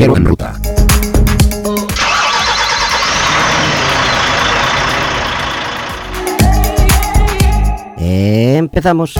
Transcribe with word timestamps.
En 0.00 0.24
ruta. 0.24 0.54
Empezamos. 7.98 9.14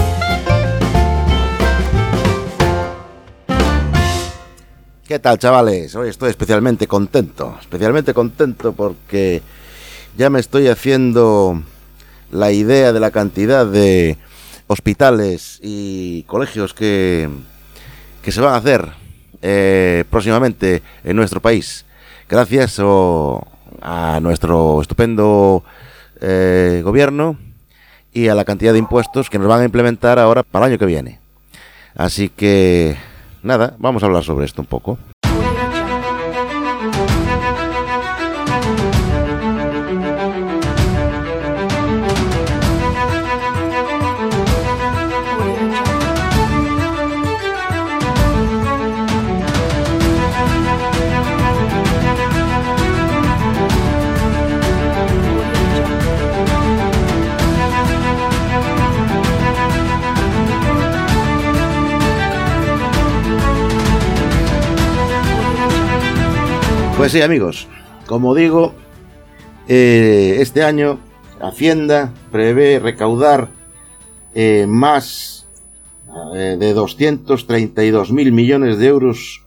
¿Qué 5.09 5.19
tal, 5.19 5.39
chavales? 5.39 5.97
Hoy 5.97 6.11
estoy 6.11 6.31
especialmente 6.31 6.87
contento, 6.87 7.57
especialmente 7.61 8.15
contento 8.15 8.73
porque 8.73 9.43
ya 10.17 10.31
me 10.31 10.39
estoy 10.39 10.69
haciendo 10.69 11.61
la 12.31 12.53
idea 12.53 12.93
de 12.93 13.01
la 13.01 13.11
cantidad 13.11 13.67
de 13.67 14.17
hospitales 14.69 15.59
y 15.61 16.23
colegios 16.29 16.73
que, 16.73 17.29
que 18.23 18.31
se 18.31 18.41
van 18.41 18.55
a 18.55 18.59
hacer 18.59 19.08
eh, 19.43 20.05
próximamente 20.11 20.83
en 21.05 21.17
nuestro 21.17 21.41
país. 21.41 21.85
Gracias 22.29 22.81
a 23.81 24.19
nuestro 24.21 24.81
estupendo 24.81 25.65
eh, 26.21 26.83
gobierno 26.85 27.37
y 28.13 28.29
a 28.29 28.35
la 28.35 28.45
cantidad 28.45 28.73
de 28.73 28.79
impuestos 28.79 29.31
que 29.31 29.39
nos 29.39 29.49
van 29.49 29.63
a 29.63 29.65
implementar 29.65 30.19
ahora 30.19 30.43
para 30.43 30.67
el 30.67 30.73
año 30.73 30.79
que 30.79 30.87
viene. 30.87 31.21
Así 31.95 32.29
que, 32.29 32.97
nada, 33.43 33.75
vamos 33.79 34.03
a 34.03 34.07
hablar 34.07 34.25
sobre 34.25 34.47
esto 34.47 34.63
un 34.63 34.67
poco. 34.67 34.99
Pues 66.99 67.13
sí, 67.13 67.23
amigos, 67.23 67.69
como 68.07 68.35
digo, 68.35 68.75
eh, 69.69 70.39
este 70.41 70.65
año 70.65 70.99
Hacienda 71.41 72.13
prevé 72.33 72.81
recaudar 72.81 73.51
eh, 74.35 74.67
más 74.69 75.47
eh, 76.35 76.57
de 76.59 76.75
232 76.75 78.11
mil 78.11 78.33
millones 78.33 78.79
de 78.79 78.89
euros 78.89 79.45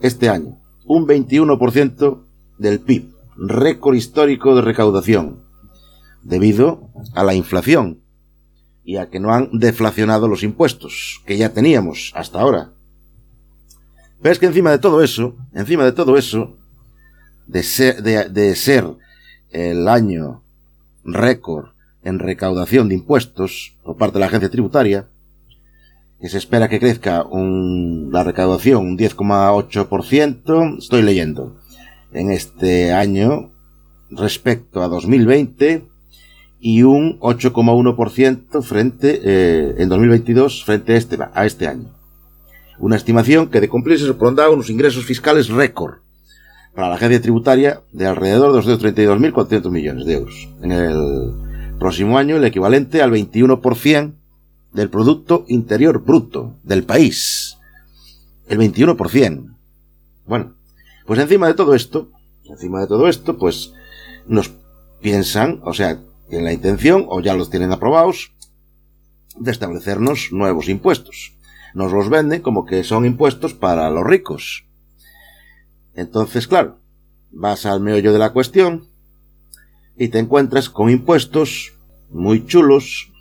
este 0.00 0.30
año, 0.30 0.58
un 0.86 1.06
21% 1.06 2.22
del 2.56 2.80
PIB, 2.80 3.12
récord 3.36 3.94
histórico 3.94 4.56
de 4.56 4.62
recaudación, 4.62 5.42
debido 6.22 6.88
a 7.14 7.22
la 7.22 7.34
inflación 7.34 8.00
y 8.82 8.96
a 8.96 9.10
que 9.10 9.20
no 9.20 9.34
han 9.34 9.50
deflacionado 9.52 10.26
los 10.26 10.42
impuestos 10.42 11.20
que 11.26 11.36
ya 11.36 11.52
teníamos 11.52 12.12
hasta 12.14 12.40
ahora. 12.40 12.75
Pero 14.22 14.32
es 14.32 14.38
que 14.38 14.46
encima 14.46 14.70
de 14.70 14.78
todo 14.78 15.02
eso, 15.02 15.36
encima 15.54 15.84
de 15.84 15.92
todo 15.92 16.16
eso, 16.16 16.56
de 17.46 17.62
ser, 17.62 18.02
de, 18.02 18.56
ser 18.56 18.84
el 19.50 19.88
año 19.88 20.42
récord 21.04 21.66
en 22.02 22.18
recaudación 22.18 22.88
de 22.88 22.96
impuestos 22.96 23.76
por 23.82 23.96
parte 23.96 24.14
de 24.14 24.20
la 24.20 24.26
agencia 24.26 24.50
tributaria, 24.50 25.06
que 26.20 26.28
se 26.28 26.38
espera 26.38 26.68
que 26.68 26.80
crezca 26.80 27.24
un, 27.24 28.10
la 28.10 28.24
recaudación 28.24 28.86
un 28.86 28.98
10,8%, 28.98 30.78
estoy 30.78 31.02
leyendo, 31.02 31.60
en 32.12 32.30
este 32.30 32.92
año 32.92 33.50
respecto 34.10 34.82
a 34.82 34.88
2020 34.88 35.84
y 36.60 36.82
un 36.82 37.18
8,1% 37.20 38.62
frente 38.62 39.20
eh, 39.22 39.74
en 39.78 39.88
2022 39.88 40.64
frente 40.64 40.94
a 40.94 40.96
este, 40.96 41.18
a 41.34 41.46
este 41.46 41.68
año. 41.68 41.95
Una 42.78 42.96
estimación 42.96 43.48
que 43.48 43.60
de 43.60 43.68
cumplirse 43.68 44.06
supondrá 44.06 44.50
unos 44.50 44.68
ingresos 44.68 45.04
fiscales 45.04 45.48
récord 45.48 46.00
para 46.74 46.90
la 46.90 46.96
agencia 46.96 47.22
tributaria 47.22 47.82
de 47.92 48.06
alrededor 48.06 48.52
de 48.52 48.72
232.400 48.72 49.70
millones 49.70 50.04
de 50.04 50.12
euros. 50.12 50.48
En 50.62 50.72
el 50.72 51.32
próximo 51.78 52.18
año 52.18 52.36
el 52.36 52.44
equivalente 52.44 53.00
al 53.00 53.12
21% 53.12 54.12
del 54.74 54.90
Producto 54.90 55.46
Interior 55.48 56.04
Bruto 56.04 56.54
del 56.64 56.84
país. 56.84 57.56
El 58.46 58.58
21%. 58.58 59.56
Bueno, 60.26 60.52
pues 61.06 61.18
encima 61.18 61.46
de 61.46 61.54
todo 61.54 61.74
esto, 61.74 62.10
encima 62.44 62.80
de 62.80 62.86
todo 62.88 63.08
esto, 63.08 63.38
pues 63.38 63.72
nos 64.26 64.50
piensan, 65.00 65.60
o 65.64 65.72
sea, 65.72 65.98
en 66.28 66.44
la 66.44 66.52
intención, 66.52 67.06
o 67.08 67.20
ya 67.20 67.34
los 67.34 67.48
tienen 67.48 67.72
aprobados, 67.72 68.32
de 69.38 69.50
establecernos 69.50 70.28
nuevos 70.32 70.68
impuestos 70.68 71.35
nos 71.76 71.92
los 71.92 72.08
venden 72.08 72.40
como 72.40 72.64
que 72.64 72.82
son 72.84 73.04
impuestos 73.04 73.52
para 73.52 73.90
los 73.90 74.02
ricos. 74.02 74.64
Entonces, 75.94 76.48
claro, 76.48 76.78
vas 77.30 77.66
al 77.66 77.80
meollo 77.80 78.14
de 78.14 78.18
la 78.18 78.32
cuestión 78.32 78.88
y 79.94 80.08
te 80.08 80.18
encuentras 80.18 80.70
con 80.70 80.88
impuestos 80.88 81.74
muy 82.08 82.46
chulos 82.46 83.12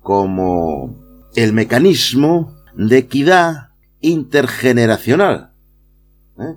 como 0.00 0.94
el 1.36 1.54
mecanismo 1.54 2.54
de 2.74 2.98
equidad 2.98 3.70
intergeneracional, 4.02 5.54
¿eh? 6.38 6.56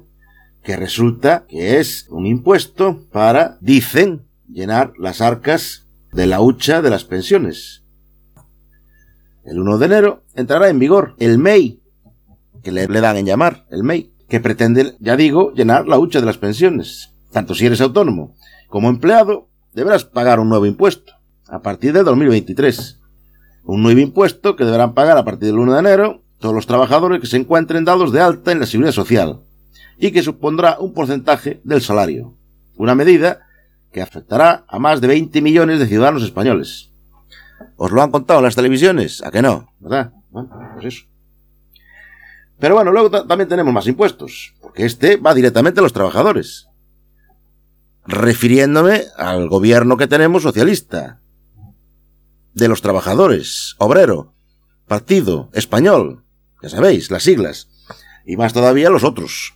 que 0.61 0.75
resulta 0.75 1.45
que 1.47 1.79
es 1.79 2.05
un 2.09 2.25
impuesto 2.25 3.07
para, 3.13 3.57
dicen, 3.61 4.27
llenar 4.51 4.91
las 4.99 5.21
arcas 5.21 5.85
de 6.11 6.27
la 6.27 6.41
hucha 6.41 6.81
de 6.81 6.89
las 6.89 7.05
pensiones. 7.05 7.84
El 9.45 9.59
1 9.59 9.77
de 9.77 9.85
enero 9.85 10.23
entrará 10.33 10.69
en 10.69 10.79
vigor 10.79 11.15
el 11.19 11.37
MEI, 11.37 11.79
que 12.63 12.71
le, 12.71 12.87
dan 12.87 13.17
en 13.17 13.27
llamar, 13.27 13.65
el 13.69 13.83
MEI, 13.83 14.11
que 14.27 14.39
pretende, 14.39 14.95
ya 14.99 15.15
digo, 15.15 15.53
llenar 15.53 15.87
la 15.87 15.99
hucha 15.99 16.19
de 16.19 16.25
las 16.25 16.39
pensiones. 16.39 17.11
Tanto 17.31 17.53
si 17.53 17.65
eres 17.65 17.79
autónomo 17.79 18.35
como 18.69 18.89
empleado, 18.89 19.47
deberás 19.73 20.03
pagar 20.03 20.39
un 20.39 20.49
nuevo 20.49 20.65
impuesto 20.65 21.13
a 21.47 21.59
partir 21.59 21.93
de 21.93 22.03
2023. 22.03 22.99
Un 23.65 23.83
nuevo 23.83 23.99
impuesto 23.99 24.55
que 24.55 24.65
deberán 24.65 24.93
pagar 24.93 25.17
a 25.17 25.25
partir 25.25 25.49
del 25.49 25.59
1 25.59 25.73
de 25.73 25.79
enero 25.79 26.23
todos 26.39 26.55
los 26.55 26.65
trabajadores 26.65 27.21
que 27.21 27.27
se 27.27 27.37
encuentren 27.37 27.85
dados 27.85 28.11
de 28.11 28.21
alta 28.21 28.51
en 28.51 28.59
la 28.59 28.65
seguridad 28.65 28.93
social 28.93 29.41
y 29.97 30.11
que 30.11 30.23
supondrá 30.23 30.79
un 30.79 30.93
porcentaje 30.93 31.61
del 31.63 31.81
salario. 31.81 32.33
Una 32.77 32.95
medida 32.95 33.41
que 33.91 34.01
afectará 34.01 34.65
a 34.67 34.79
más 34.79 35.01
de 35.01 35.07
20 35.07 35.41
millones 35.41 35.79
de 35.79 35.87
ciudadanos 35.87 36.23
españoles. 36.23 36.91
¿Os 37.77 37.91
lo 37.91 38.01
han 38.01 38.11
contado 38.11 38.39
en 38.39 38.45
las 38.45 38.55
televisiones? 38.55 39.21
¿A 39.23 39.31
que 39.31 39.41
no? 39.41 39.71
¿Verdad? 39.79 40.13
Bueno, 40.31 40.49
pues 40.73 40.85
eso. 40.85 41.05
Pero 42.59 42.75
bueno, 42.75 42.91
luego 42.91 43.09
también 43.25 43.49
tenemos 43.49 43.73
más 43.73 43.87
impuestos, 43.87 44.53
porque 44.61 44.85
este 44.85 45.17
va 45.17 45.33
directamente 45.33 45.81
a 45.81 45.83
los 45.83 45.93
trabajadores. 45.93 46.67
Refiriéndome 48.07 49.03
al 49.17 49.49
gobierno 49.49 49.97
que 49.97 50.07
tenemos 50.07 50.43
socialista. 50.43 51.19
De 52.53 52.69
los 52.69 52.81
trabajadores, 52.81 53.75
obrero, 53.79 54.33
partido, 54.87 55.49
español, 55.53 56.23
ya 56.61 56.69
sabéis, 56.69 57.11
las 57.11 57.23
siglas. 57.23 57.67
Y 58.25 58.37
más 58.37 58.53
todavía 58.53 58.89
los 58.89 59.03
otros. 59.03 59.53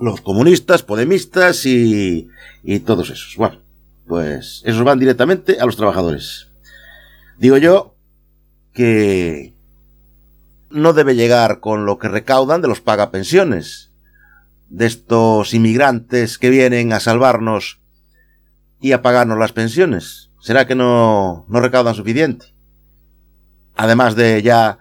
Los 0.00 0.22
comunistas, 0.22 0.82
podemistas 0.82 1.66
y, 1.66 2.28
y 2.62 2.80
todos 2.80 3.10
esos. 3.10 3.36
Bueno, 3.36 3.60
pues 4.06 4.62
esos 4.64 4.82
van 4.84 4.98
directamente 4.98 5.60
a 5.60 5.66
los 5.66 5.76
trabajadores. 5.76 6.47
Digo 7.38 7.56
yo 7.56 7.94
que 8.74 9.54
no 10.70 10.92
debe 10.92 11.14
llegar 11.14 11.60
con 11.60 11.86
lo 11.86 11.98
que 11.98 12.08
recaudan 12.08 12.60
de 12.60 12.68
los 12.68 12.80
pagapensiones, 12.80 13.90
de 14.68 14.86
estos 14.86 15.54
inmigrantes 15.54 16.36
que 16.36 16.50
vienen 16.50 16.92
a 16.92 17.00
salvarnos 17.00 17.80
y 18.80 18.92
a 18.92 19.02
pagarnos 19.02 19.38
las 19.38 19.52
pensiones. 19.52 20.30
¿Será 20.40 20.66
que 20.66 20.74
no, 20.74 21.46
no 21.48 21.60
recaudan 21.60 21.94
suficiente? 21.94 22.46
Además 23.76 24.16
de 24.16 24.42
ya 24.42 24.78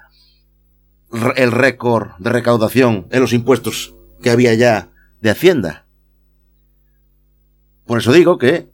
el 1.36 1.52
récord 1.52 2.10
de 2.18 2.32
recaudación 2.32 3.08
en 3.12 3.22
los 3.22 3.34
impuestos 3.34 3.94
que 4.22 4.32
había 4.32 4.54
ya 4.56 4.90
de 5.22 5.30
Hacienda. 5.30 5.86
Por 7.86 8.00
eso 8.00 8.12
digo 8.12 8.38
que 8.38 8.70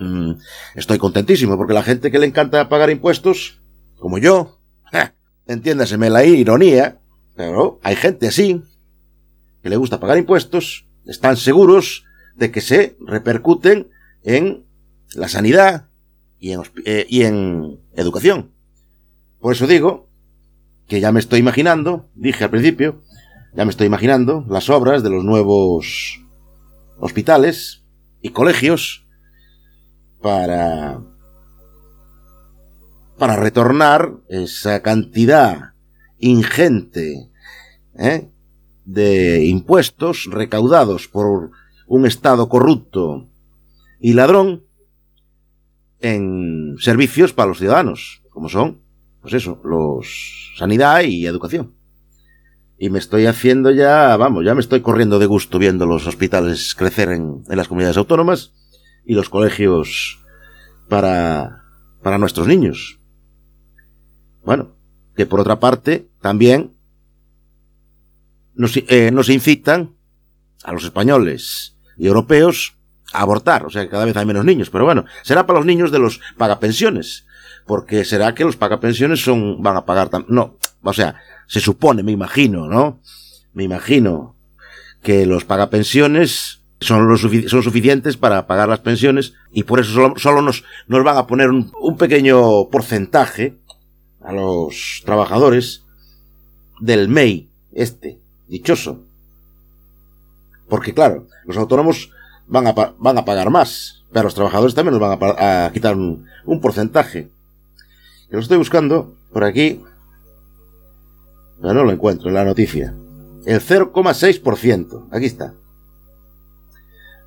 Mm, 0.00 0.32
estoy 0.76 0.96
contentísimo 0.96 1.58
porque 1.58 1.74
la 1.74 1.82
gente 1.82 2.10
que 2.10 2.18
le 2.18 2.26
encanta 2.26 2.70
pagar 2.70 2.88
impuestos, 2.88 3.60
como 3.98 4.16
yo, 4.16 4.58
entiéndaseme 5.46 6.08
la 6.08 6.24
ironía, 6.24 6.98
pero 7.36 7.78
hay 7.82 7.96
gente 7.96 8.28
así 8.28 8.62
que 9.62 9.68
le 9.68 9.76
gusta 9.76 10.00
pagar 10.00 10.16
impuestos, 10.16 10.86
están 11.04 11.36
seguros 11.36 12.04
de 12.34 12.50
que 12.50 12.62
se 12.62 12.96
repercuten 13.06 13.88
en 14.24 14.64
la 15.14 15.28
sanidad 15.28 15.88
eh, 16.40 17.06
y 17.08 17.22
en 17.22 17.78
educación. 17.94 18.52
Por 19.38 19.52
eso 19.52 19.66
digo 19.66 20.08
que 20.86 21.00
ya 21.00 21.12
me 21.12 21.20
estoy 21.20 21.40
imaginando, 21.40 22.08
dije 22.14 22.44
al 22.44 22.50
principio, 22.50 23.02
ya 23.54 23.66
me 23.66 23.70
estoy 23.70 23.86
imaginando 23.86 24.46
las 24.48 24.70
obras 24.70 25.02
de 25.02 25.10
los 25.10 25.24
nuevos 25.24 26.20
hospitales 26.98 27.82
y 28.22 28.30
colegios 28.30 29.06
para 30.20 31.00
para 33.20 33.36
retornar 33.36 34.14
esa 34.30 34.80
cantidad 34.80 35.74
ingente 36.18 37.30
¿eh? 37.98 38.30
de 38.86 39.44
impuestos 39.44 40.26
recaudados 40.30 41.06
por 41.06 41.50
un 41.86 42.06
Estado 42.06 42.48
corrupto 42.48 43.28
y 44.00 44.14
ladrón 44.14 44.64
en 46.00 46.76
servicios 46.78 47.34
para 47.34 47.48
los 47.48 47.58
ciudadanos, 47.58 48.22
como 48.30 48.48
son, 48.48 48.80
pues 49.20 49.34
eso, 49.34 49.60
los 49.64 50.54
sanidad 50.56 51.02
y 51.02 51.26
educación. 51.26 51.74
Y 52.78 52.88
me 52.88 52.98
estoy 52.98 53.26
haciendo 53.26 53.70
ya, 53.70 54.16
vamos, 54.16 54.46
ya 54.46 54.54
me 54.54 54.62
estoy 54.62 54.80
corriendo 54.80 55.18
de 55.18 55.26
gusto 55.26 55.58
viendo 55.58 55.84
los 55.84 56.06
hospitales 56.06 56.74
crecer 56.74 57.10
en, 57.10 57.44
en 57.50 57.56
las 57.58 57.68
comunidades 57.68 57.98
autónomas 57.98 58.54
y 59.04 59.14
los 59.14 59.28
colegios 59.28 60.24
para, 60.88 61.64
para 62.02 62.18
nuestros 62.18 62.46
niños. 62.46 62.98
Bueno, 64.44 64.76
que 65.16 65.26
por 65.26 65.40
otra 65.40 65.60
parte 65.60 66.08
también 66.20 66.74
nos, 68.54 68.76
eh, 68.76 69.10
nos 69.12 69.28
incitan 69.28 69.94
a 70.64 70.72
los 70.72 70.84
españoles 70.84 71.76
y 71.96 72.06
europeos 72.06 72.76
a 73.12 73.22
abortar, 73.22 73.66
o 73.66 73.70
sea 73.70 73.82
que 73.82 73.90
cada 73.90 74.04
vez 74.04 74.16
hay 74.16 74.26
menos 74.26 74.44
niños, 74.44 74.70
pero 74.70 74.84
bueno, 74.84 75.04
será 75.22 75.46
para 75.46 75.58
los 75.58 75.66
niños 75.66 75.90
de 75.90 75.98
los 75.98 76.20
pagapensiones, 76.36 77.26
porque 77.66 78.04
será 78.04 78.34
que 78.34 78.44
los 78.44 78.56
pagapensiones 78.56 79.22
son, 79.22 79.62
van 79.62 79.76
a 79.76 79.84
pagar 79.84 80.10
no, 80.28 80.58
o 80.82 80.92
sea, 80.92 81.16
se 81.46 81.60
supone, 81.60 82.02
me 82.02 82.12
imagino, 82.12 82.68
¿no? 82.68 83.00
Me 83.52 83.64
imagino 83.64 84.36
que 85.02 85.26
los 85.26 85.44
pagapensiones 85.44 86.59
son, 86.80 87.08
los 87.08 87.20
son 87.20 87.62
suficientes 87.62 88.16
para 88.16 88.46
pagar 88.46 88.68
las 88.68 88.80
pensiones 88.80 89.34
y 89.52 89.64
por 89.64 89.80
eso 89.80 90.14
solo, 90.16 90.42
nos, 90.42 90.64
van 90.88 91.16
a 91.16 91.26
poner 91.26 91.50
un, 91.50 91.96
pequeño 91.98 92.68
porcentaje 92.68 93.54
a 94.22 94.32
los 94.32 95.02
trabajadores 95.04 95.84
del 96.80 97.08
MEI, 97.08 97.48
este, 97.72 98.18
dichoso. 98.48 99.00
Porque 100.68 100.94
claro, 100.94 101.26
los 101.44 101.56
autónomos 101.56 102.10
van 102.46 102.66
a, 102.66 102.72
van 102.72 103.18
a 103.18 103.24
pagar 103.24 103.50
más, 103.50 104.02
pero 104.12 104.24
los 104.24 104.34
trabajadores 104.34 104.74
también 104.74 104.98
nos 104.98 105.18
van 105.18 105.34
a, 105.38 105.70
quitar 105.72 105.96
un, 105.96 106.26
porcentaje. 106.60 107.28
Yo 108.30 108.36
lo 108.36 108.40
estoy 108.40 108.58
buscando 108.58 109.14
por 109.32 109.44
aquí, 109.44 109.82
pero 111.60 111.74
no 111.74 111.84
lo 111.84 111.92
encuentro 111.92 112.28
en 112.28 112.34
la 112.34 112.44
noticia. 112.44 112.94
El 113.44 113.60
0,6%, 113.60 115.08
aquí 115.10 115.26
está. 115.26 115.54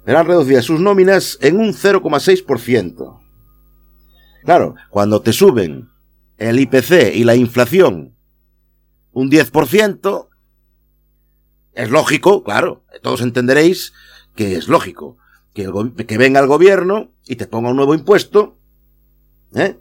Verán 0.06 0.28
reducidas 0.28 0.66
sus 0.66 0.80
nóminas 0.80 1.38
en 1.42 1.60
un 1.60 1.74
0,6%. 1.74 3.20
Claro, 4.44 4.76
cuando 4.90 5.22
te 5.22 5.32
suben 5.32 5.90
el 6.38 6.60
IPC 6.60 7.16
y 7.16 7.24
la 7.24 7.36
inflación 7.36 8.16
un 9.14 9.30
10%, 9.30 10.28
es 11.74 11.90
lógico, 11.90 12.44
claro, 12.44 12.84
todos 13.02 13.22
entenderéis 13.22 13.94
que 14.36 14.56
es 14.56 14.68
lógico 14.68 15.18
que, 15.54 15.72
que 16.06 16.18
venga 16.18 16.40
el 16.40 16.48
gobierno 16.48 17.12
y 17.26 17.36
te 17.36 17.48
ponga 17.48 17.70
un 17.70 17.76
nuevo 17.76 17.94
impuesto 17.94 18.58
¿eh? 19.56 19.78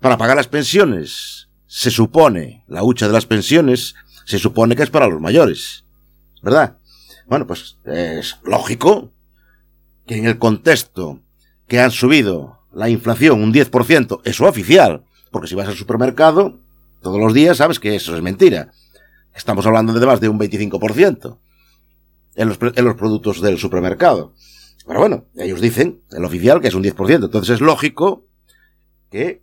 para 0.00 0.16
pagar 0.16 0.36
las 0.36 0.48
pensiones. 0.48 1.48
Se 1.66 1.90
supone, 1.90 2.64
la 2.66 2.82
hucha 2.82 3.06
de 3.06 3.12
las 3.12 3.26
pensiones, 3.26 3.94
se 4.24 4.38
supone 4.38 4.74
que 4.74 4.82
es 4.82 4.90
para 4.90 5.08
los 5.08 5.20
mayores, 5.20 5.84
¿verdad? 6.42 6.78
Bueno, 7.26 7.46
pues 7.46 7.78
es 7.84 8.38
lógico 8.44 9.12
que 10.10 10.16
en 10.16 10.26
el 10.26 10.38
contexto 10.38 11.20
que 11.68 11.78
han 11.78 11.92
subido 11.92 12.58
la 12.72 12.88
inflación 12.88 13.44
un 13.44 13.54
10%, 13.54 14.22
eso 14.24 14.44
oficial, 14.44 15.04
porque 15.30 15.46
si 15.46 15.54
vas 15.54 15.68
al 15.68 15.76
supermercado, 15.76 16.58
todos 17.00 17.20
los 17.20 17.32
días 17.32 17.58
sabes 17.58 17.78
que 17.78 17.94
eso 17.94 18.16
es 18.16 18.20
mentira. 18.20 18.72
Estamos 19.32 19.64
hablando 19.66 19.92
de 19.92 20.04
más 20.04 20.20
de 20.20 20.28
un 20.28 20.36
25% 20.36 21.38
en 22.34 22.48
los, 22.48 22.58
en 22.60 22.84
los 22.84 22.96
productos 22.96 23.40
del 23.40 23.56
supermercado. 23.58 24.34
Pero 24.84 24.98
bueno, 24.98 25.26
ellos 25.36 25.60
dicen, 25.60 26.00
el 26.10 26.24
oficial, 26.24 26.60
que 26.60 26.66
es 26.66 26.74
un 26.74 26.82
10%. 26.82 27.26
Entonces 27.26 27.54
es 27.54 27.60
lógico 27.60 28.24
que 29.12 29.42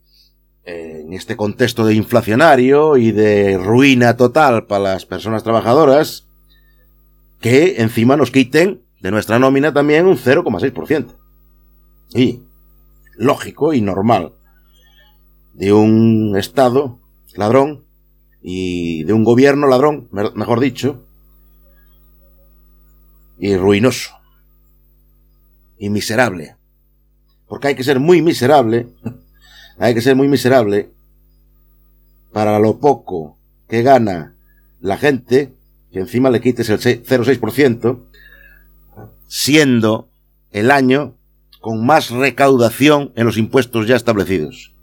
eh, 0.66 1.04
en 1.06 1.14
este 1.14 1.38
contexto 1.38 1.86
de 1.86 1.96
inflacionario 1.96 2.98
y 2.98 3.14
de 3.14 3.58
ruina 3.58 4.18
total 4.18 4.66
para 4.66 4.84
las 4.84 5.06
personas 5.06 5.44
trabajadoras, 5.44 6.28
que 7.40 7.82
encima 7.82 8.18
nos 8.18 8.32
quiten 8.32 8.82
de 9.02 9.12
nuestra 9.12 9.40
nómina 9.40 9.74
también 9.74 10.06
un 10.06 10.18
0,6%. 10.18 11.16
Y 12.14 12.42
lógico 13.16 13.74
y 13.74 13.82
normal 13.82 14.34
de 15.54 15.74
un 15.74 16.36
Estado 16.38 17.00
ladrón 17.36 17.84
y 18.42 19.04
de 19.04 19.14
un 19.14 19.24
gobierno 19.24 19.68
ladrón, 19.68 20.08
mejor 20.12 20.60
dicho, 20.60 21.04
y 23.40 23.56
ruinoso 23.56 24.12
y 25.78 25.90
miserable. 25.90 26.56
Porque 27.48 27.70
hay 27.70 27.76
que 27.76 27.84
ser 27.84 28.00
muy 28.00 28.22
miserable, 28.22 28.88
hay 29.78 29.94
que 29.94 30.02
ser 30.02 30.16
muy 30.16 30.28
miserable 30.28 30.90
para 32.32 32.60
lo 32.60 32.80
poco 32.80 33.38
que 33.68 33.82
gana 33.84 34.36
la 34.80 34.98
gente, 34.98 35.54
que 35.92 36.00
encima 36.00 36.30
le 36.30 36.42
quites 36.42 36.70
el 36.70 36.80
0,6%, 36.80 38.00
siendo 39.28 40.10
el 40.52 40.72
año 40.72 41.16
con 41.62 41.86
más 41.86 42.10
recaudación 42.10 43.12
en 43.16 43.26
los 43.26 43.38
impuestos 43.38 43.88
ya 43.88 43.96
establecidos. 43.96 44.74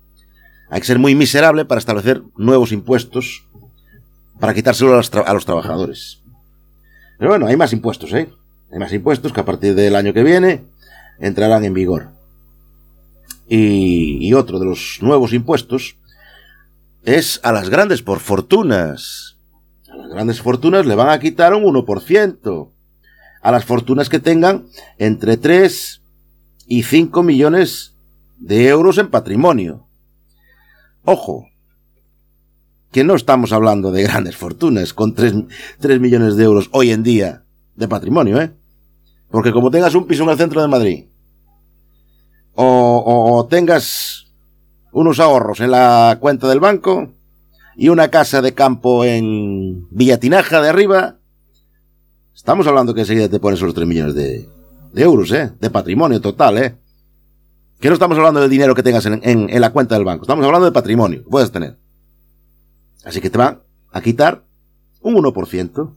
Hay 0.70 0.80
que 0.80 0.86
ser 0.86 0.98
muy 0.98 1.14
miserable 1.14 1.64
para 1.64 1.78
establecer 1.78 2.22
nuevos 2.36 2.72
impuestos 2.72 3.44
para 4.40 4.54
quitárselo 4.54 4.92
a 4.92 4.96
los, 4.96 5.12
a 5.14 5.32
los 5.32 5.44
trabajadores. 5.44 6.20
Pero 7.18 7.30
bueno, 7.30 7.46
hay 7.46 7.56
más 7.56 7.72
impuestos, 7.72 8.12
¿eh? 8.12 8.28
Hay 8.72 8.78
más 8.78 8.92
impuestos 8.92 9.32
que 9.32 9.40
a 9.40 9.44
partir 9.44 9.74
del 9.74 9.94
año 9.94 10.12
que 10.12 10.22
viene 10.22 10.64
entrarán 11.20 11.64
en 11.64 11.74
vigor. 11.74 12.08
Y, 13.48 14.26
y 14.26 14.34
otro 14.34 14.58
de 14.58 14.66
los 14.66 14.98
nuevos 15.00 15.32
impuestos 15.32 15.96
es 17.04 17.40
a 17.42 17.52
las 17.52 17.70
grandes 17.70 18.02
por 18.02 18.20
fortunas. 18.20 19.36
A 19.88 19.96
las 19.96 20.08
grandes 20.08 20.40
fortunas 20.40 20.86
le 20.86 20.94
van 20.94 21.10
a 21.10 21.20
quitar 21.20 21.54
un 21.54 21.62
1%. 21.62 22.68
A 23.44 23.52
las 23.52 23.66
fortunas 23.66 24.08
que 24.08 24.18
tengan 24.18 24.64
entre 24.98 25.36
3 25.36 26.00
y 26.66 26.82
5 26.82 27.22
millones 27.22 27.94
de 28.38 28.68
euros 28.68 28.98
en 28.98 29.10
patrimonio. 29.10 29.86
Ojo, 31.04 31.46
que 32.90 33.04
no 33.04 33.14
estamos 33.14 33.52
hablando 33.52 33.92
de 33.92 34.04
grandes 34.04 34.36
fortunas 34.36 34.94
con 34.94 35.14
3, 35.14 35.34
3 35.78 36.00
millones 36.00 36.36
de 36.36 36.44
euros 36.44 36.70
hoy 36.72 36.90
en 36.90 37.02
día 37.02 37.42
de 37.76 37.86
patrimonio, 37.86 38.40
¿eh? 38.40 38.50
Porque 39.30 39.52
como 39.52 39.70
tengas 39.70 39.94
un 39.94 40.06
piso 40.06 40.22
en 40.22 40.30
el 40.30 40.38
centro 40.38 40.62
de 40.62 40.68
Madrid, 40.68 41.04
o, 42.54 43.34
o, 43.34 43.46
tengas 43.46 44.26
unos 44.92 45.20
ahorros 45.20 45.60
en 45.60 45.72
la 45.72 46.16
cuenta 46.20 46.48
del 46.48 46.60
banco 46.60 47.12
y 47.76 47.88
una 47.88 48.08
casa 48.08 48.40
de 48.40 48.54
campo 48.54 49.04
en 49.04 49.88
Villatinaja 49.90 50.62
de 50.62 50.68
arriba, 50.68 51.16
estamos 52.34 52.66
hablando 52.66 52.94
que 52.94 53.00
enseguida 53.00 53.28
te 53.28 53.40
pones 53.40 53.60
los 53.60 53.74
3 53.74 53.86
millones 53.86 54.14
de, 54.14 54.48
euros, 54.96 55.30
¿eh? 55.32 55.52
De 55.60 55.70
patrimonio 55.70 56.20
total, 56.20 56.58
¿eh? 56.58 56.76
Que 57.80 57.88
no 57.88 57.94
estamos 57.94 58.16
hablando 58.16 58.40
del 58.40 58.50
dinero 58.50 58.74
que 58.74 58.82
tengas 58.82 59.06
en, 59.06 59.20
en, 59.22 59.60
la 59.60 59.72
cuenta 59.72 59.94
del 59.94 60.04
banco, 60.04 60.22
estamos 60.24 60.44
hablando 60.44 60.66
de 60.66 60.72
patrimonio 60.72 61.22
que 61.24 61.30
puedes 61.30 61.50
tener. 61.50 61.76
Así 63.04 63.20
que 63.20 63.30
te 63.30 63.38
van 63.38 63.60
a 63.92 64.00
quitar 64.00 64.44
un 65.00 65.14
1%. 65.16 65.94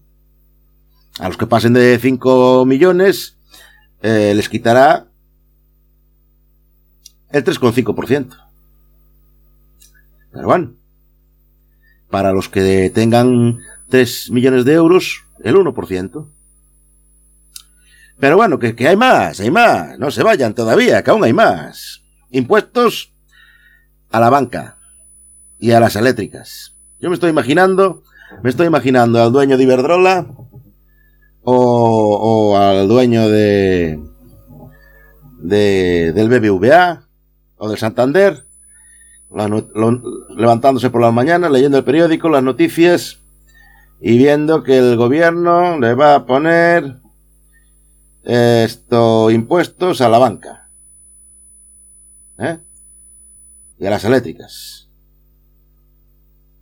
A 1.20 1.28
los 1.28 1.38
que 1.38 1.48
pasen 1.48 1.74
de 1.74 1.98
5 2.00 2.66
millones, 2.66 3.38
eh, 4.02 4.34
les 4.36 4.50
quitará 4.50 5.08
el 7.32 7.44
3,5%. 7.44 8.36
Pero 10.32 10.46
bueno, 10.46 10.74
para 12.10 12.32
los 12.32 12.50
que 12.50 12.92
tengan 12.94 13.60
3 13.90 14.32
millones 14.32 14.66
de 14.66 14.74
euros, 14.74 15.24
el 15.44 15.56
1%. 15.56 16.28
Pero 18.20 18.36
bueno, 18.36 18.58
que, 18.58 18.76
que 18.76 18.88
hay 18.88 18.96
más, 18.96 19.40
hay 19.40 19.52
más. 19.52 19.98
No 20.00 20.12
se 20.12 20.24
vayan 20.24 20.54
todavía, 20.54 21.04
que 21.04 21.12
aún 21.12 21.24
hay 21.24 21.34
más. 21.34 22.02
Impuestos 22.32 23.12
a 24.10 24.20
la 24.20 24.30
banca 24.30 24.78
y 25.60 25.72
a 25.72 25.80
las 25.80 25.96
eléctricas. 25.96 26.74
Yo 27.00 27.10
me 27.10 27.16
estoy 27.16 27.30
imaginando, 27.30 28.04
me 28.44 28.50
estoy 28.50 28.68
imaginando 28.68 29.22
al 29.22 29.32
dueño 29.32 29.58
de 29.58 29.64
Iberdrola 29.64 30.26
o, 31.44 32.54
o 32.54 32.58
al 32.58 32.88
dueño 32.88 33.30
de, 33.30 34.00
de 35.40 36.12
del 36.14 36.30
BBVA 36.30 37.04
o 37.58 37.70
del 37.70 37.78
Santander 37.78 38.48
levantándose 40.36 40.90
por 40.90 41.02
la 41.02 41.12
mañana, 41.12 41.50
leyendo 41.50 41.78
el 41.78 41.84
periódico, 41.84 42.30
las 42.30 42.44
noticias 42.44 43.20
y 44.00 44.18
viendo 44.18 44.64
que 44.64 44.78
el 44.78 44.96
gobierno 44.96 45.80
le 45.80 45.94
va 45.94 46.16
a 46.16 46.26
poner 46.26 46.96
esto 48.24 49.32
impuestos 49.32 50.02
a 50.02 50.10
la 50.10 50.18
banca 50.18 50.70
¿eh? 52.38 52.60
y 53.80 53.86
a 53.86 53.90
las 53.90 54.06
eléctricas. 54.06 54.88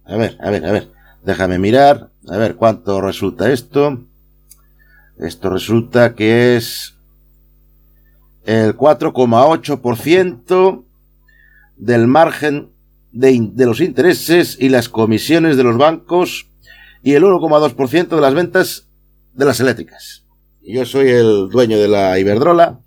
A 0.06 0.16
ver, 0.16 0.38
a 0.40 0.50
ver, 0.52 0.66
a 0.66 0.72
ver. 0.72 0.92
Déjame 1.24 1.58
mirar, 1.58 2.12
a 2.28 2.38
ver 2.38 2.56
cuánto 2.56 3.02
resulta 3.02 3.52
esto. 3.52 4.04
Esto 5.18 5.50
resulta 5.50 6.14
que 6.14 6.56
es 6.56 6.94
el 8.44 8.78
4,8% 8.78 10.84
del 11.78 12.06
margen 12.06 12.70
de, 13.12 13.50
de, 13.54 13.66
los 13.66 13.82
intereses 13.82 14.56
y 14.60 14.70
las 14.70 14.90
comisiones 14.90 15.58
de 15.58 15.64
los 15.64 15.78
bancos 15.78 16.48
y 17.06 17.14
el 17.14 17.24
1,2% 17.24 18.08
de 18.08 18.20
las 18.20 18.34
ventas 18.34 18.88
de 19.34 19.46
las 19.46 19.60
eléctricas. 19.60 20.24
Yo 20.64 20.86
soy 20.86 21.12
el 21.12 21.50
dueño 21.50 21.78
de 21.78 21.88
la 21.88 22.18
Iberdrola 22.18 22.80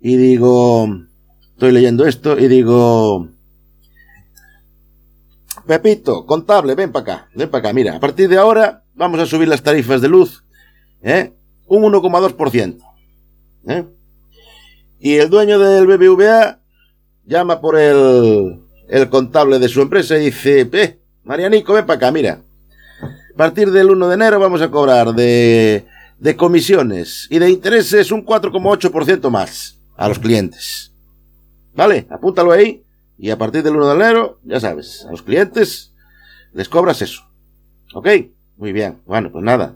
y 0.00 0.16
digo, 0.16 0.86
estoy 1.54 1.72
leyendo 1.72 2.06
esto 2.06 2.38
y 2.38 2.46
digo, 2.46 3.28
Pepito, 5.66 6.26
contable, 6.26 6.76
ven 6.76 6.92
para 6.92 7.02
acá, 7.02 7.28
ven 7.34 7.50
para 7.50 7.58
acá, 7.58 7.72
mira, 7.72 7.96
a 7.96 8.00
partir 8.00 8.28
de 8.28 8.36
ahora 8.36 8.84
vamos 8.94 9.18
a 9.18 9.26
subir 9.26 9.48
las 9.48 9.64
tarifas 9.64 10.00
de 10.00 10.08
luz, 10.08 10.44
¿eh? 11.02 11.32
Un 11.66 11.82
1,2%. 11.82 12.78
¿eh? 13.66 13.84
Y 15.00 15.16
el 15.16 15.28
dueño 15.28 15.58
del 15.58 15.88
BBVA 15.88 16.60
llama 17.24 17.60
por 17.60 17.76
el, 17.76 18.60
el 18.88 19.10
contable 19.10 19.58
de 19.58 19.68
su 19.68 19.82
empresa 19.82 20.16
y 20.16 20.26
dice, 20.26 20.68
eh, 20.72 21.00
Marianico, 21.24 21.72
ven 21.72 21.84
para 21.84 21.96
acá, 21.96 22.12
mira. 22.12 22.44
Partir 23.40 23.70
del 23.70 23.90
1 23.90 24.08
de 24.08 24.14
enero 24.16 24.38
vamos 24.38 24.60
a 24.60 24.70
cobrar 24.70 25.14
de, 25.14 25.86
de 26.18 26.36
comisiones 26.36 27.26
y 27.30 27.38
de 27.38 27.48
intereses 27.48 28.12
un 28.12 28.22
4,8% 28.22 29.30
más 29.30 29.78
a 29.96 30.08
los 30.08 30.18
clientes. 30.18 30.92
¿Vale? 31.74 32.06
Apúntalo 32.10 32.52
ahí 32.52 32.84
y 33.16 33.30
a 33.30 33.38
partir 33.38 33.62
del 33.62 33.76
1 33.76 33.88
de 33.88 33.94
enero, 33.94 34.40
ya 34.44 34.60
sabes, 34.60 35.06
a 35.08 35.10
los 35.10 35.22
clientes 35.22 35.94
les 36.52 36.68
cobras 36.68 37.00
eso. 37.00 37.22
¿Ok? 37.94 38.08
Muy 38.58 38.74
bien. 38.74 38.98
Bueno, 39.06 39.32
pues 39.32 39.42
nada. 39.42 39.74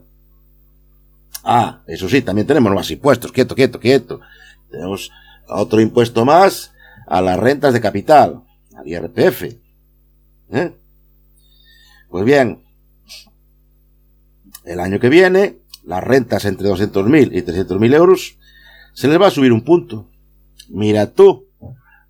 Ah, 1.43 1.81
eso 1.87 2.07
sí, 2.07 2.21
también 2.21 2.47
tenemos 2.47 2.71
más 2.75 2.91
impuestos. 2.91 3.33
Quieto, 3.33 3.55
quieto, 3.55 3.81
quieto. 3.81 4.21
Tenemos 4.71 5.11
otro 5.49 5.81
impuesto 5.81 6.27
más 6.27 6.71
a 7.07 7.23
las 7.23 7.39
rentas 7.39 7.73
de 7.73 7.81
capital, 7.81 8.43
al 8.77 8.87
IRPF. 8.87 9.43
¿Eh? 10.51 10.77
Pues 12.11 12.25
bien, 12.27 12.64
el 14.65 14.81
año 14.81 14.99
que 14.99 15.09
viene, 15.09 15.59
las 15.85 16.03
rentas 16.03 16.45
entre 16.45 16.69
200.000 16.69 17.31
y 17.33 17.43
300.000 17.43 17.95
euros, 17.95 18.37
se 18.95 19.09
les 19.09 19.21
va 19.21 19.29
a 19.29 19.31
subir 19.31 19.53
un 19.53 19.63
punto. 19.63 20.09
Mira 20.69 21.11
tú, 21.11 21.47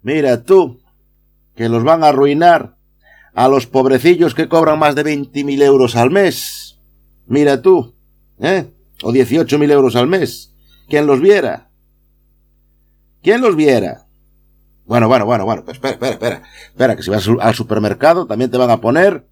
mira 0.02 0.42
tú, 0.42 0.80
que 1.56 1.68
los 1.68 1.82
van 1.84 2.04
a 2.04 2.08
arruinar 2.08 2.76
a 3.34 3.48
los 3.48 3.66
pobrecillos 3.66 4.34
que 4.34 4.48
cobran 4.48 4.78
más 4.78 4.94
de 4.94 5.04
20.000 5.04 5.62
euros 5.62 5.96
al 5.96 6.10
mes. 6.10 6.78
Mira 7.26 7.62
tú, 7.62 7.94
¿eh? 8.38 8.66
O 9.02 9.12
18.000 9.12 9.70
euros 9.72 9.96
al 9.96 10.06
mes. 10.06 10.52
¿Quién 10.88 11.06
los 11.06 11.20
viera? 11.20 11.68
¿Quién 13.22 13.40
los 13.40 13.56
viera? 13.56 14.06
Bueno, 14.86 15.08
bueno, 15.08 15.24
bueno, 15.24 15.44
bueno, 15.46 15.64
pues 15.64 15.76
espera, 15.78 15.94
espera, 15.94 16.12
espera. 16.12 16.42
Espera, 16.68 16.96
que 16.96 17.02
si 17.02 17.10
vas 17.10 17.26
al 17.40 17.54
supermercado 17.54 18.26
también 18.26 18.50
te 18.50 18.58
van 18.58 18.70
a 18.70 18.80
poner 18.80 19.24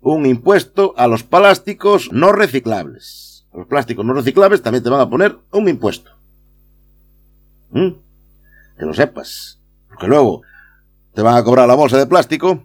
un 0.00 0.26
impuesto 0.26 0.94
a 0.96 1.06
los 1.06 1.22
plásticos 1.22 2.10
no 2.12 2.32
reciclables. 2.32 3.46
Los 3.52 3.66
plásticos 3.66 4.04
no 4.04 4.14
reciclables 4.14 4.62
también 4.62 4.84
te 4.84 4.90
van 4.90 5.00
a 5.00 5.10
poner 5.10 5.36
un 5.52 5.68
impuesto. 5.68 6.12
¿Mm? 7.70 7.90
Que 8.78 8.86
lo 8.86 8.94
sepas. 8.94 9.60
Porque 9.88 10.06
luego 10.06 10.42
te 11.14 11.22
van 11.22 11.36
a 11.36 11.44
cobrar 11.44 11.68
la 11.68 11.74
bolsa 11.74 11.98
de 11.98 12.06
plástico 12.06 12.64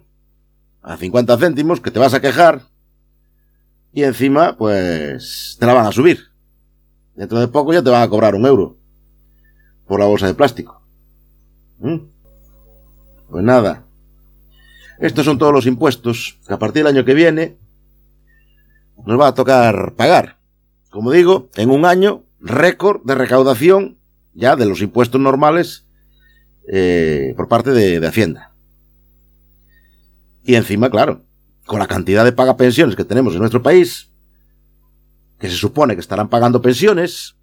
a 0.82 0.96
50 0.96 1.36
céntimos, 1.38 1.80
que 1.80 1.90
te 1.90 1.98
vas 1.98 2.14
a 2.14 2.20
quejar, 2.20 2.62
y 3.96 4.04
encima, 4.04 4.56
pues, 4.58 5.56
te 5.58 5.64
la 5.64 5.72
van 5.72 5.86
a 5.86 5.92
subir. 5.92 6.20
Dentro 7.14 7.40
de 7.40 7.48
poco 7.48 7.72
ya 7.72 7.82
te 7.82 7.88
van 7.88 8.02
a 8.02 8.08
cobrar 8.10 8.34
un 8.34 8.44
euro 8.44 8.76
por 9.86 9.98
la 9.98 10.06
bolsa 10.06 10.26
de 10.26 10.34
plástico. 10.34 10.82
¿Mm? 11.78 11.96
Pues 13.30 13.42
nada. 13.42 13.85
Estos 14.98 15.24
son 15.24 15.38
todos 15.38 15.52
los 15.52 15.66
impuestos 15.66 16.38
que 16.46 16.54
a 16.54 16.58
partir 16.58 16.84
del 16.84 16.94
año 16.94 17.04
que 17.04 17.14
viene 17.14 17.56
nos 19.04 19.20
va 19.20 19.28
a 19.28 19.34
tocar 19.34 19.94
pagar. 19.94 20.38
Como 20.90 21.12
digo, 21.12 21.50
en 21.56 21.70
un 21.70 21.84
año 21.84 22.24
récord 22.40 23.02
de 23.04 23.14
recaudación 23.14 23.98
ya 24.32 24.56
de 24.56 24.66
los 24.66 24.80
impuestos 24.80 25.20
normales 25.20 25.86
eh, 26.68 27.34
por 27.36 27.48
parte 27.48 27.70
de, 27.70 28.00
de, 28.00 28.06
Hacienda. 28.06 28.52
Y 30.44 30.54
encima, 30.54 30.90
claro, 30.90 31.22
con 31.64 31.78
la 31.78 31.86
cantidad 31.86 32.24
de 32.24 32.32
pagapensiones 32.32 32.96
que 32.96 33.04
tenemos 33.04 33.34
en 33.34 33.40
nuestro 33.40 33.62
país, 33.62 34.10
que 35.38 35.48
se 35.48 35.56
supone 35.56 35.94
que 35.94 36.00
estarán 36.00 36.28
pagando 36.28 36.62
pensiones 36.62 37.36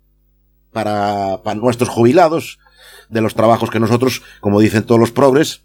para, 0.72 1.42
para 1.44 1.60
nuestros 1.60 1.90
jubilados 1.90 2.60
de 3.10 3.22
los 3.22 3.36
trabajos 3.36 3.70
que 3.70 3.80
nosotros, 3.80 4.24
como 4.40 4.60
dicen 4.60 4.84
todos 4.84 5.00
los 5.00 5.12
progres, 5.12 5.64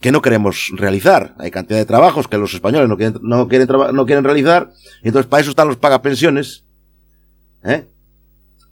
que 0.00 0.12
no 0.12 0.22
queremos 0.22 0.70
realizar. 0.74 1.34
Hay 1.38 1.50
cantidad 1.50 1.78
de 1.78 1.84
trabajos 1.84 2.28
que 2.28 2.38
los 2.38 2.54
españoles 2.54 2.88
no 2.88 2.96
quieren, 2.96 3.18
no 3.22 3.48
quieren, 3.48 3.68
no 3.94 4.06
quieren 4.06 4.24
realizar, 4.24 4.72
y 5.02 5.08
entonces 5.08 5.28
para 5.28 5.40
eso 5.40 5.50
están 5.50 5.68
los 5.68 5.76
pagapensiones, 5.76 6.64
¿eh? 7.64 7.86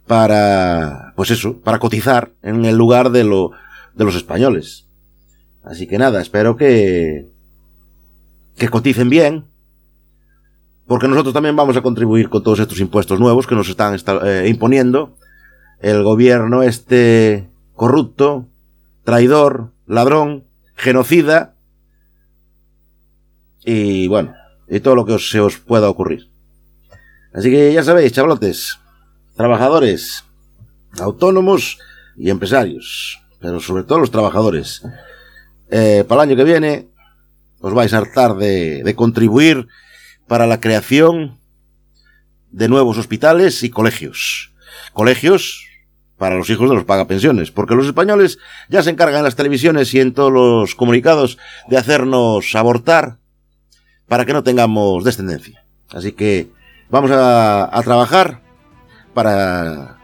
Para, 0.05 1.13
pues 1.15 1.31
eso, 1.31 1.57
para 1.59 1.79
cotizar 1.79 2.31
en 2.41 2.63
el 2.63 2.77
lugar 2.77 3.11
de 3.11 3.25
lo, 3.25 3.51
de 3.93 4.05
los 4.05 4.15
españoles. 4.15 4.85
Así 5.63 5.85
que 5.85 5.97
nada, 5.97 6.21
espero 6.21 6.55
que, 6.55 7.27
que 8.55 8.69
coticen 8.69 9.09
bien, 9.09 9.43
porque 10.87 11.09
nosotros 11.09 11.33
también 11.33 11.57
vamos 11.57 11.75
a 11.75 11.81
contribuir 11.81 12.29
con 12.29 12.41
todos 12.41 12.59
estos 12.59 12.79
impuestos 12.79 13.19
nuevos 13.19 13.45
que 13.45 13.55
nos 13.55 13.67
están 13.67 13.97
eh, 14.23 14.45
imponiendo 14.47 15.17
el 15.81 16.01
gobierno 16.03 16.63
este 16.63 17.49
corrupto, 17.75 18.47
traidor, 19.03 19.71
ladrón, 19.85 20.46
genocida 20.77 21.55
y 23.65 24.07
bueno, 24.07 24.33
y 24.69 24.79
todo 24.79 24.95
lo 24.95 25.05
que 25.05 25.13
os, 25.13 25.29
se 25.29 25.41
os 25.41 25.57
pueda 25.57 25.89
ocurrir. 25.89 26.29
Así 27.33 27.51
que 27.51 27.73
ya 27.73 27.83
sabéis, 27.83 28.13
chavalotes, 28.13 28.79
trabajadores, 29.35 30.23
autónomos 30.99 31.77
y 32.15 32.29
empresarios 32.29 33.21
pero 33.39 33.59
sobre 33.59 33.83
todo 33.83 33.99
los 33.99 34.11
trabajadores. 34.11 34.81
Eh, 35.69 36.03
para 36.07 36.23
el 36.23 36.29
año 36.29 36.37
que 36.37 36.43
viene 36.43 36.87
os 37.59 37.73
vais 37.73 37.93
a 37.93 37.97
hartar 37.97 38.35
de, 38.35 38.83
de 38.83 38.95
contribuir 38.95 39.67
para 40.27 40.47
la 40.47 40.59
creación 40.59 41.39
de 42.51 42.67
nuevos 42.67 42.97
hospitales 42.97 43.63
y 43.63 43.69
colegios. 43.69 44.53
Colegios 44.93 45.66
para 46.17 46.35
los 46.35 46.49
hijos 46.49 46.69
de 46.69 46.75
los 46.75 46.85
pagapensiones, 46.85 47.51
porque 47.51 47.75
los 47.75 47.85
españoles 47.85 48.39
ya 48.69 48.81
se 48.81 48.89
encargan 48.89 49.19
en 49.19 49.25
las 49.25 49.35
televisiones 49.35 49.93
y 49.93 49.99
en 49.99 50.13
todos 50.13 50.31
los 50.31 50.75
comunicados 50.75 51.37
de 51.67 51.77
hacernos 51.77 52.55
abortar 52.55 53.17
para 54.07 54.25
que 54.25 54.33
no 54.33 54.43
tengamos 54.43 55.03
descendencia. 55.03 55.63
Así 55.89 56.11
que 56.13 56.49
vamos 56.89 57.11
a, 57.13 57.69
trabajar 57.83 58.41
para, 59.13 59.97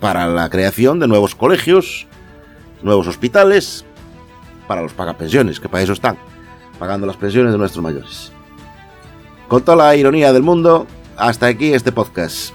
para 0.00 0.26
la 0.28 0.48
creación 0.48 1.00
de 1.00 1.08
nuevos 1.08 1.34
colegios, 1.34 2.06
nuevos 2.82 3.08
hospitales 3.08 3.84
para 4.68 4.82
los 4.82 4.92
pagapensiones, 4.92 5.58
que 5.58 5.68
para 5.68 5.82
eso 5.82 5.92
están, 5.92 6.16
pagando 6.78 7.06
las 7.06 7.16
pensiones 7.16 7.52
de 7.52 7.58
nuestros 7.58 7.82
mayores. 7.82 8.32
Con 9.48 9.62
toda 9.64 9.76
la 9.76 9.96
ironía 9.96 10.32
del 10.32 10.42
mundo, 10.42 10.86
hasta 11.16 11.46
aquí 11.46 11.74
este 11.74 11.90
podcast. 11.90 12.54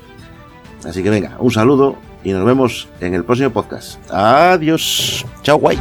Así 0.85 1.03
que 1.03 1.09
venga, 1.09 1.35
un 1.39 1.51
saludo 1.51 2.06
y 2.27 2.33
nos 2.33 2.43
vemos 2.43 2.89
en 2.99 3.13
el 3.13 3.23
próximo 3.23 3.51
podcast. 3.51 3.99
Adiós. 4.11 5.25
Chao, 5.43 5.57
guay. 5.57 5.79